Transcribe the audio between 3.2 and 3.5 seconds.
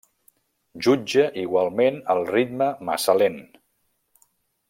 lent.